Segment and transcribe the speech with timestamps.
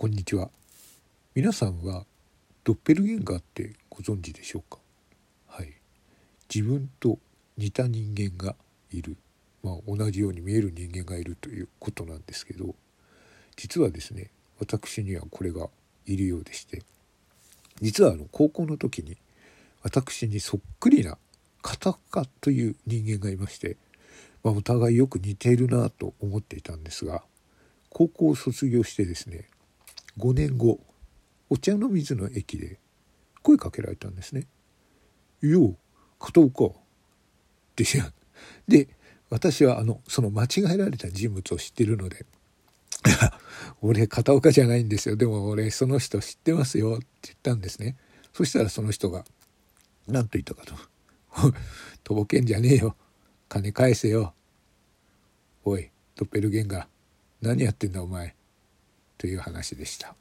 [0.00, 0.48] こんにちは。
[1.34, 2.06] 皆さんは
[2.62, 4.78] ドッペルゲンガーってご存知でしょうか？
[5.48, 5.74] はい。
[6.54, 7.18] 自分と
[7.56, 8.54] 似た人間が
[8.92, 9.16] いる、
[9.64, 12.76] まあ、同じように見える人間がいるということなんですけど
[13.56, 14.30] 実はですね
[14.60, 15.66] 私にはこれが
[16.06, 16.84] いるようでして
[17.82, 19.16] 実はあの高校の時に
[19.82, 21.18] 私にそっくりな
[21.60, 23.76] 片岡という人間がいまして、
[24.44, 27.24] まあ、お互いよく似ているなと思っていたんですが
[27.90, 29.48] 高校を卒業してですね
[30.18, 30.80] 5年後
[31.48, 32.78] お茶の水の駅で
[33.42, 34.46] 声かけられたんですね。
[35.40, 35.76] よう
[36.18, 36.72] 片岡っ
[37.76, 37.84] て
[38.66, 38.88] で
[39.30, 42.26] 私はあのその間違えられた人物を知ってるので
[43.80, 45.16] 「俺片岡じゃないんですよ。
[45.16, 47.96] でも俺その人知ってますよ」って言ったんですね。
[48.32, 49.24] そしたらその人が
[50.06, 50.74] 何と言ったかと
[52.02, 52.96] 「とぼけんじゃねえよ。
[53.48, 54.34] 金返せよ。
[55.64, 56.86] おいドッペルゲンガー
[57.40, 58.34] 何やってんだお前」
[59.18, 60.14] という話でした。